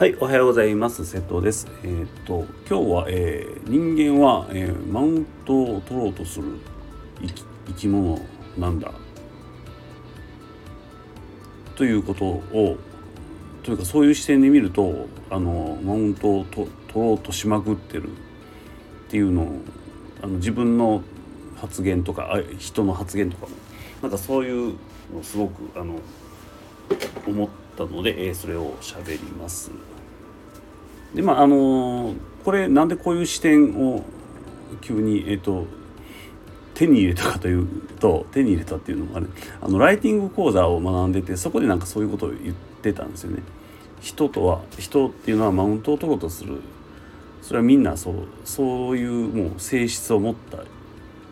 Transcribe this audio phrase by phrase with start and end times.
[0.00, 1.04] はい、おはようございます。
[1.04, 1.68] 瀬戸です。
[1.82, 6.58] えーっと今日は、えー人間は、えーマウントを取ろうとする
[7.66, 8.18] 生き物
[8.56, 8.94] なんだ
[11.76, 12.78] ということを
[13.62, 18.10] というかそういう視点で見るとあのマウントを取ろうとしまくってるっ
[19.10, 19.52] ていうのを
[20.22, 21.02] あの自分の
[21.56, 23.52] 発言とか人の発言とかも
[24.00, 24.76] なんかそういう
[25.12, 26.00] のをすごくあの
[27.26, 29.70] 思ってたので、えーそれを喋ります。
[31.14, 34.04] でまああのこれなんでこういう視点を
[34.80, 35.66] 急にえっ、と
[36.74, 37.66] 手に入れたかという
[37.98, 39.26] と手に入れたっていうのもあれ
[39.60, 43.42] あのライティング講座を学んでてそこでなんかそういうことを言ってたんですよね。
[44.00, 46.60] 人とは人っていうのはマウントを取ろうとする
[47.42, 50.58] それはみんなそうそういうもう性質を持った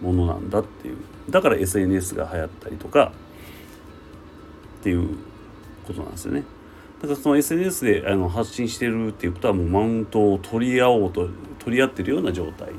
[0.00, 0.96] ものなんだっていう
[1.30, 3.12] だから SNS が流行ったりとか
[4.80, 5.16] っていう
[5.86, 6.42] ことなんですよね。
[7.00, 11.28] だからその SNS であの発信してるっていうことはもうマウントを取り合おうと
[11.58, 12.72] 取り合ってるような状態っ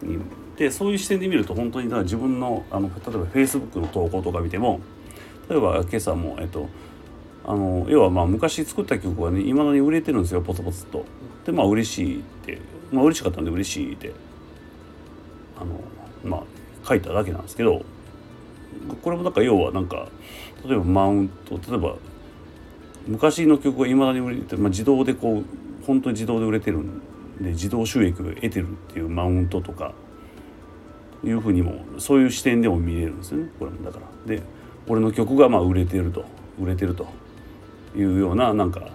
[0.00, 0.20] ていう。
[0.56, 4.80] でそういう視点で見ると本当にだから自分のあの例えば Facebook の投稿とか見ても
[5.48, 6.68] 例えば今朝もえっと
[7.44, 11.04] あの要はまあ昔作った曲がねいまだに売れてるんですよポツポツと。
[11.46, 12.60] でまあ嬉しいって
[12.92, 14.12] まあ嬉しかったんで嬉しいって
[15.56, 15.80] あの
[16.24, 16.42] まあ
[16.86, 17.84] 書いただけなんですけど
[19.08, 20.06] これもなんか要はなんか
[20.66, 21.96] 例えばマウント例えば
[23.06, 26.98] 昔の曲がいまだに売れて、まあ、自動でこう本当に自動で売れてるん
[27.40, 29.94] で自動収益を得てるっていうマウントとか
[31.24, 34.36] いうふうにもそういう視点でも見れるんですよねこれもだから。
[34.36, 34.42] で
[34.86, 36.26] 俺の曲がまあ売れてると
[36.60, 37.06] 売れてると
[37.96, 38.90] いうようななんか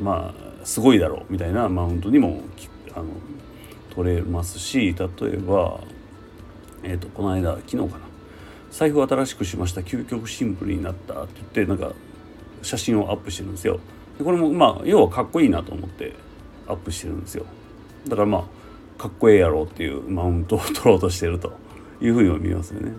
[0.00, 2.40] まあすごいだろうみたいなマウントにも
[2.94, 3.04] あの
[3.94, 5.80] 取れますし例えば、
[6.82, 8.09] えー、とこの間昨日かな
[8.70, 9.80] 財布を新しくしました。
[9.80, 11.92] 究極シンプルになったって言ってなんか
[12.62, 13.80] 写真をアップしてるんですよ。
[14.18, 16.14] でこれもまあ要はかっこいいなと思って
[16.66, 17.46] アップしてるんですよ。
[18.06, 21.52] だからまあかっこええやろっていうマウントを 取ろうとしてると
[22.00, 22.92] いうふうにも見えますよね。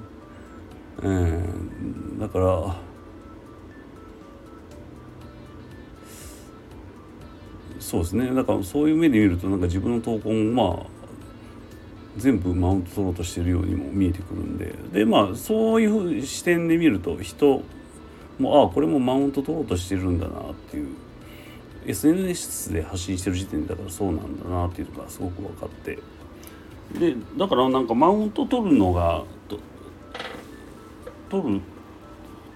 [1.04, 2.76] えーだから
[7.80, 8.34] そうですね。
[8.34, 10.86] だからそういう目で見るとなんか自分の投稿もまあ
[12.18, 14.74] 全部マウント取ろうとしてるようにも見えてくるんで。
[14.94, 17.64] でまあそういう視点で見ると人
[18.40, 20.88] もああこれもマウント取ろうとしてるんだなっていう。
[21.84, 25.98] SNS で発信してる時点だからそうなんだなっていうのがすごく分かって。
[27.00, 29.24] でだからなんかマウント取るのが
[31.30, 31.62] 取るっ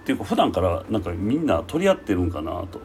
[0.04, 2.80] ていうか普段からなんかみんな取り合ってるんかなと。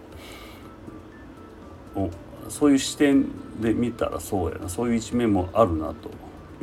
[2.50, 3.28] そういう視点
[3.62, 4.68] で見たらそうやな。
[4.68, 6.10] そういう一面もあるなと。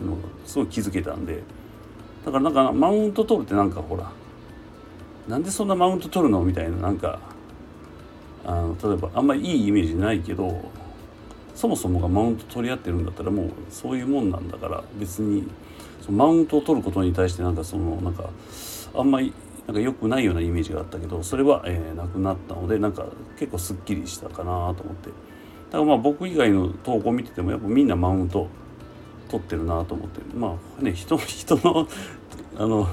[0.01, 1.43] いうのがすごい気づけたんで
[2.25, 4.11] だからなんかマウント取るってなんかほら
[5.29, 7.21] なんでそんなマウント取るのみたいななんか
[8.45, 10.71] あの例えばあんまりいいイメージないけど
[11.55, 15.47] そもそもがマウント取り合ってるんだったらもうそういうもんなんだから別に
[16.01, 18.31] そのマウントを取ることに対してなんかそのなんか
[18.95, 19.33] あんまり
[19.67, 23.05] なんか良くないようなイメージがあったけどそれは、えーなくなったのでなんか
[23.39, 25.11] 結構すっきりしたかなと思って。
[25.71, 28.49] だからまあ僕以外の投稿見ててもやっぱみんなマウント
[29.29, 30.21] 取ってるなと思って。
[30.35, 31.89] まあね人人の
[32.59, 32.89] あの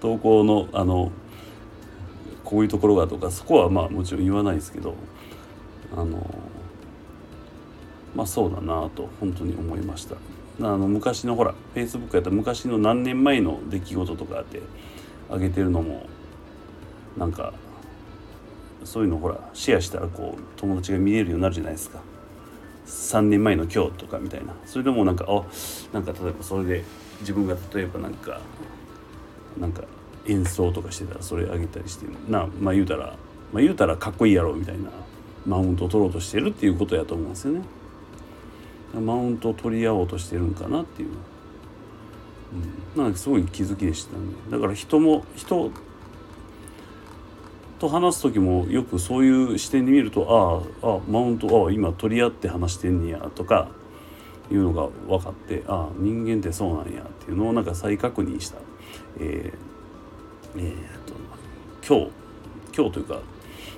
[0.00, 1.10] 投稿のあの
[2.44, 4.94] こういうところがとかそこはまあもちろん言わないですけど
[5.92, 6.34] あの
[8.14, 10.16] まあそうだなと本当に思いました。
[10.62, 14.60] あの昔のほら Facebook やった昔の何年前の出来事とかって
[15.30, 16.06] 上げてるのも
[17.16, 17.54] なんか
[18.84, 22.00] そういうのほらシェアしたらこう友達が見れるようになるじゃないですか。
[22.90, 24.52] 3年前の今日とかみたいな。
[24.66, 25.42] それでもなんかあ
[25.92, 26.84] なんか例えばそれで
[27.20, 28.40] 自分が例えばなんか
[29.58, 29.82] なんか
[30.26, 33.16] 演奏とかしてたらそれあげたりしてなまあ言うたら
[33.52, 34.90] まあ言うたらかっこいいやろみたいな
[35.46, 37.62] マウントを取ろうとしてるっていうことやと思うんですよね。
[38.94, 41.10] マウントを取り合おうとしてるんかなっていう、
[42.96, 44.24] うん、なんかすごい気づきでしたね。
[44.50, 45.70] だから人も人
[47.80, 53.68] と話す時もよくそういう視点で見るとああマウントああ今取り合って話してんねやとか
[54.52, 58.58] いうのが分かってああ人間ってそうなんやっていうのをなんか再確認した、
[59.18, 60.74] えーえー
[61.06, 61.14] と
[61.82, 62.12] 今日
[62.76, 63.20] 今日というか、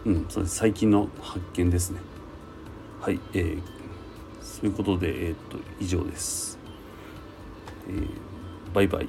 [0.04, 2.00] うん、そうです最近の発見ですね。
[3.00, 3.62] はい、えー、
[4.42, 6.58] そういうことで、えー、と以上です、
[7.88, 8.08] えー
[8.74, 9.08] バイバイ。